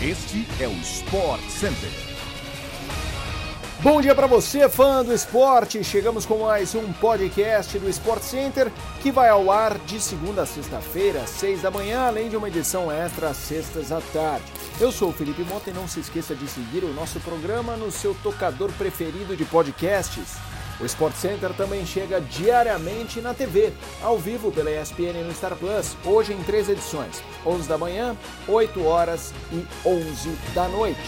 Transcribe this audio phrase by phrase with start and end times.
[0.00, 1.90] Este é o Sport Center.
[3.80, 5.82] Bom dia para você, fã do esporte.
[5.82, 8.70] Chegamos com mais um podcast do Sport Center
[9.02, 12.46] que vai ao ar de segunda a sexta-feira, às seis da manhã, além de uma
[12.46, 14.44] edição extra às sextas à tarde.
[14.80, 17.90] Eu sou o Felipe Mota e não se esqueça de seguir o nosso programa no
[17.90, 20.36] seu tocador preferido de podcasts.
[20.80, 25.96] O Sport Center também chega diariamente na TV, ao vivo pela ESPN no Star Plus,
[26.04, 31.00] hoje em três edições: 11 da manhã, 8 horas e 11 da noite.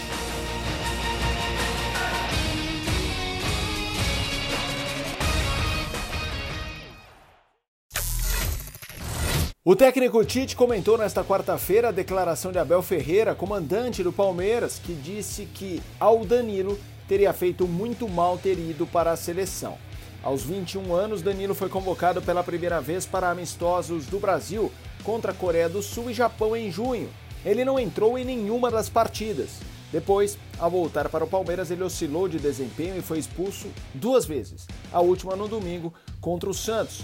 [9.63, 14.91] O técnico Tite comentou nesta quarta-feira a declaração de Abel Ferreira, comandante do Palmeiras, que
[14.91, 16.77] disse que ao Danilo
[17.11, 19.77] teria feito muito mal ter ido para a seleção.
[20.23, 24.71] Aos 21 anos, Danilo foi convocado pela primeira vez para amistosos do Brasil
[25.03, 27.09] contra a Coreia do Sul e Japão em junho.
[27.43, 29.59] Ele não entrou em nenhuma das partidas.
[29.91, 34.65] Depois, ao voltar para o Palmeiras, ele oscilou de desempenho e foi expulso duas vezes.
[34.89, 37.01] A última no domingo contra o Santos.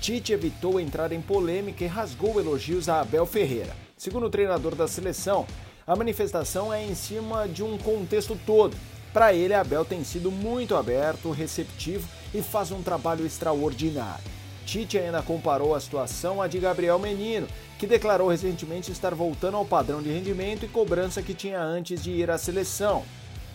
[0.00, 3.76] Tite evitou entrar em polêmica e rasgou elogios a Abel Ferreira.
[3.94, 5.46] Segundo o treinador da seleção,
[5.86, 8.74] a manifestação é em cima de um contexto todo
[9.12, 14.24] para ele, Abel tem sido muito aberto, receptivo e faz um trabalho extraordinário.
[14.64, 19.64] Tite ainda comparou a situação à de Gabriel Menino, que declarou recentemente estar voltando ao
[19.64, 23.02] padrão de rendimento e cobrança que tinha antes de ir à seleção.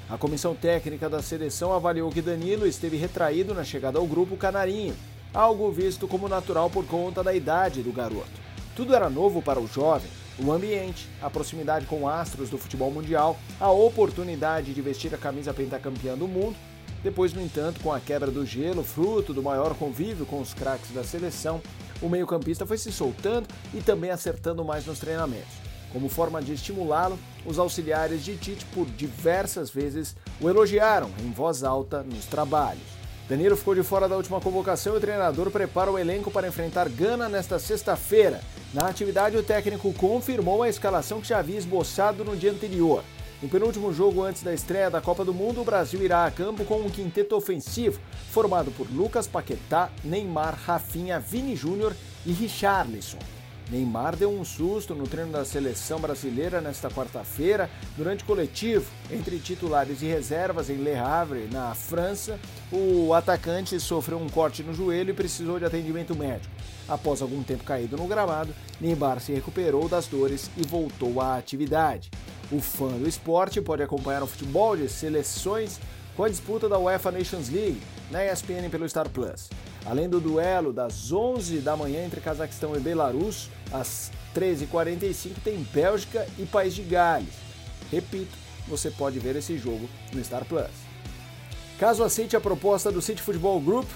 [0.09, 4.95] A comissão técnica da seleção avaliou que Danilo esteve retraído na chegada ao grupo canarinho,
[5.33, 8.43] algo visto como natural por conta da idade do garoto.
[8.75, 13.37] Tudo era novo para o jovem, o ambiente, a proximidade com astros do futebol mundial,
[13.59, 16.55] a oportunidade de vestir a camisa pentacampeã do mundo.
[17.03, 20.91] Depois, no entanto, com a quebra do gelo, fruto do maior convívio com os craques
[20.91, 21.61] da seleção,
[22.01, 25.53] o meio-campista foi se soltando e também acertando mais nos treinamentos.
[25.93, 31.63] Como forma de estimulá-lo, os auxiliares de Tite por diversas vezes o elogiaram em voz
[31.63, 32.94] alta nos trabalhos.
[33.27, 36.87] Danilo ficou de fora da última convocação e o treinador prepara o elenco para enfrentar
[36.87, 38.39] Gana nesta sexta-feira.
[38.71, 43.03] Na atividade, o técnico confirmou a escalação que já havia esboçado no dia anterior.
[43.41, 46.63] No penúltimo jogo antes da estreia da Copa do Mundo, o Brasil irá a campo
[46.65, 47.99] com um quinteto ofensivo
[48.29, 51.95] formado por Lucas Paquetá, Neymar, Rafinha, Vini Júnior
[52.27, 53.17] e Richarlison.
[53.69, 60.01] Neymar deu um susto no treino da seleção brasileira nesta quarta-feira, durante coletivo entre titulares
[60.01, 62.39] e reservas em Le Havre, na França.
[62.71, 66.53] O atacante sofreu um corte no joelho e precisou de atendimento médico.
[66.87, 72.11] Após algum tempo caído no gramado, Neymar se recuperou das dores e voltou à atividade.
[72.51, 75.79] O fã do esporte pode acompanhar o futebol de seleções
[76.15, 77.81] com a disputa da UEFA Nations League
[78.11, 79.49] na ESPN pelo Star Plus.
[79.85, 86.27] Além do duelo das 11 da manhã entre Cazaquistão e Belarus, às 13h45 tem Bélgica
[86.39, 87.33] e País de Gales.
[87.91, 88.35] Repito,
[88.67, 90.71] você pode ver esse jogo no Star Plus.
[91.79, 93.87] Caso aceite a proposta do City Football Group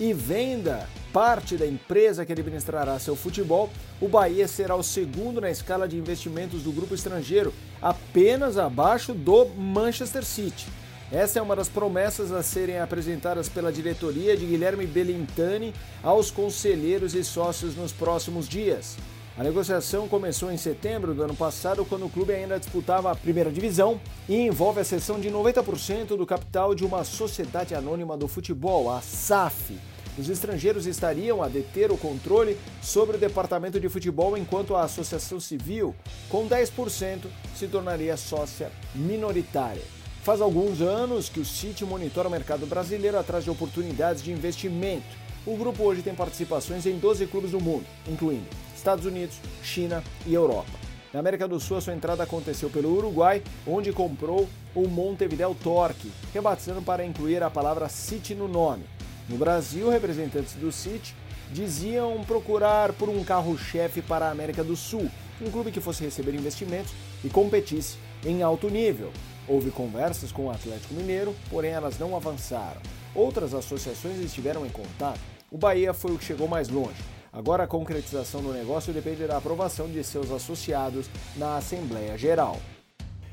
[0.00, 3.70] e venda parte da empresa que administrará seu futebol,
[4.00, 7.52] o Bahia será o segundo na escala de investimentos do grupo estrangeiro,
[7.82, 10.66] apenas abaixo do Manchester City.
[11.12, 17.16] Essa é uma das promessas a serem apresentadas pela diretoria de Guilherme Belintani aos conselheiros
[17.16, 18.96] e sócios nos próximos dias.
[19.36, 23.50] A negociação começou em setembro do ano passado, quando o clube ainda disputava a primeira
[23.50, 28.88] divisão e envolve a cessão de 90% do capital de uma sociedade anônima do futebol,
[28.88, 29.76] a SAF.
[30.16, 35.40] Os estrangeiros estariam a deter o controle sobre o departamento de futebol, enquanto a associação
[35.40, 35.92] civil,
[36.28, 37.24] com 10%,
[37.56, 39.99] se tornaria sócia minoritária.
[40.22, 45.06] Faz alguns anos que o City monitora o mercado brasileiro atrás de oportunidades de investimento.
[45.46, 48.44] O grupo hoje tem participações em 12 clubes do mundo, incluindo
[48.76, 50.70] Estados Unidos, China e Europa.
[51.10, 56.12] Na América do Sul, a sua entrada aconteceu pelo Uruguai, onde comprou o Montevideo Torque,
[56.34, 58.84] rebatizando para incluir a palavra City no nome.
[59.26, 61.14] No Brasil, representantes do City
[61.50, 65.10] diziam procurar por um carro-chefe para a América do Sul,
[65.40, 66.92] um clube que fosse receber investimentos
[67.24, 69.10] e competisse em alto nível.
[69.50, 72.80] Houve conversas com o Atlético Mineiro, porém elas não avançaram.
[73.12, 75.18] Outras associações estiveram em contato.
[75.50, 77.02] O Bahia foi o que chegou mais longe.
[77.32, 82.60] Agora a concretização do negócio depende da aprovação de seus associados na Assembleia Geral.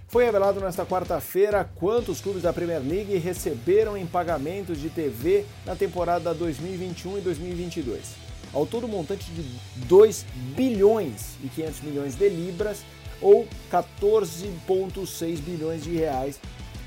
[0.07, 5.75] Foi revelado nesta quarta-feira quantos clubes da Premier League receberam em pagamentos de TV na
[5.75, 8.15] temporada 2021 e 2022.
[8.51, 9.43] Ao todo, um montante de
[9.85, 10.25] 2
[10.55, 12.83] bilhões e 500 milhões de libras
[13.21, 16.39] ou 14,6 bilhões de reais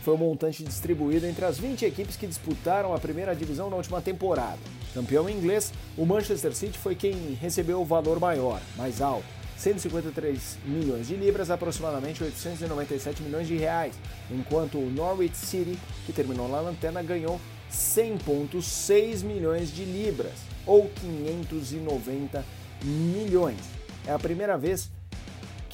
[0.02, 4.00] foi o montante distribuído entre as 20 equipes que disputaram a primeira divisão na última
[4.00, 4.58] temporada.
[4.94, 11.06] Campeão inglês, o Manchester City foi quem recebeu o valor maior, mais alto, 153 milhões
[11.06, 13.94] de libras, aproximadamente 897 milhões de reais,
[14.30, 17.38] enquanto o Norwich City, que terminou na lanterna, ganhou
[17.70, 20.32] 100,6 milhões de libras,
[20.66, 22.44] ou 590
[22.82, 23.60] milhões.
[24.06, 24.90] É a primeira vez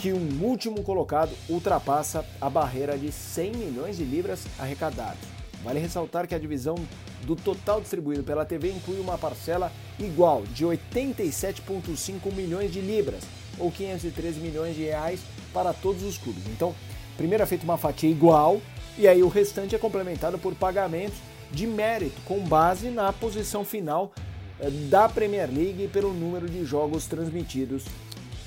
[0.07, 5.19] que um último colocado ultrapassa a barreira de 100 milhões de libras arrecadados.
[5.65, 6.77] Vale ressaltar que a divisão
[7.23, 13.25] do total distribuído pela TV inclui uma parcela igual de 87,5 milhões de libras,
[13.59, 15.23] ou 513 milhões de reais
[15.53, 16.45] para todos os clubes.
[16.47, 16.73] Então,
[17.17, 18.63] primeiro é feita uma fatia igual
[18.97, 21.19] e aí o restante é complementado por pagamentos
[21.51, 24.13] de mérito com base na posição final
[24.61, 27.83] eh, da Premier League pelo número de jogos transmitidos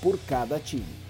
[0.01, 1.08] por cada time.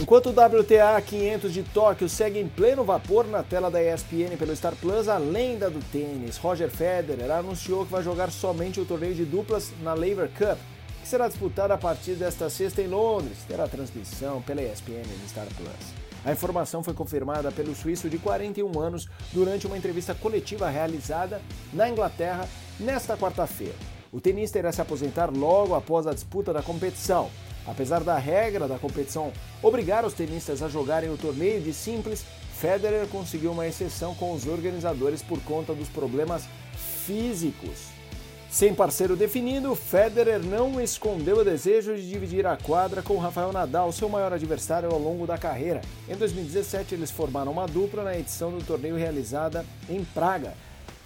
[0.00, 4.54] Enquanto o WTA 500 de Tóquio segue em pleno vapor na tela da ESPN pelo
[4.54, 9.14] Star Plus, a lenda do tênis, Roger Federer, anunciou que vai jogar somente o torneio
[9.14, 10.56] de duplas na Laver Cup,
[11.02, 13.38] que será disputado a partir desta sexta em Londres.
[13.48, 16.08] Terá transmissão pela ESPN no Star Plus.
[16.24, 21.42] A informação foi confirmada pelo suíço de 41 anos durante uma entrevista coletiva realizada
[21.72, 22.48] na Inglaterra
[22.78, 23.74] nesta quarta-feira.
[24.12, 27.28] O tenista irá se aposentar logo após a disputa da competição.
[27.68, 29.32] Apesar da regra da competição
[29.62, 32.24] obrigar os tenistas a jogarem o torneio de simples,
[32.58, 36.44] Federer conseguiu uma exceção com os organizadores por conta dos problemas
[37.06, 37.98] físicos.
[38.50, 43.92] Sem parceiro definido, Federer não escondeu o desejo de dividir a quadra com Rafael Nadal,
[43.92, 45.82] seu maior adversário ao longo da carreira.
[46.08, 50.54] Em 2017, eles formaram uma dupla na edição do torneio realizada em Praga.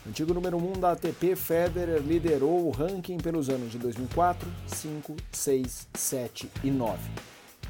[0.04, 5.14] Antigo número 1 um da ATP, Federer liderou o ranking pelos anos de 2004, 5,
[5.30, 6.98] 6, 7 e 9.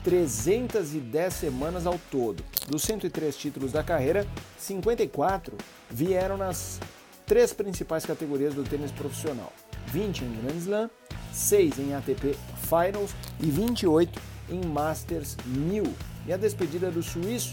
[0.02, 2.42] 310 semanas ao todo.
[2.68, 4.26] Dos 103 títulos da carreira,
[4.56, 5.54] 54
[5.90, 6.80] vieram nas
[7.26, 9.52] três principais categorias do tênis profissional:
[9.88, 10.90] 20 em Grand Slam,
[11.34, 14.18] 6 em ATP Finals e 28
[14.48, 15.84] em Masters 1000.
[16.26, 17.52] E a despedida do suíço,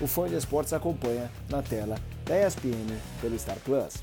[0.00, 3.94] o fã de esportes acompanha na tela da ESPN pelo Star Plus.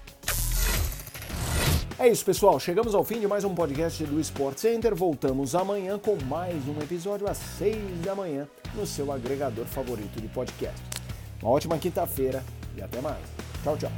[2.00, 2.60] É isso, pessoal.
[2.60, 4.94] Chegamos ao fim de mais um podcast do Sport Center.
[4.94, 10.28] Voltamos amanhã com mais um episódio às 6 da manhã no seu agregador favorito de
[10.28, 10.80] podcast.
[11.42, 12.44] Uma ótima quinta-feira
[12.76, 13.26] e até mais.
[13.64, 13.92] Tchau, tchau.